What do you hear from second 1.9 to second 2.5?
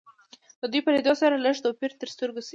تر سترګو شي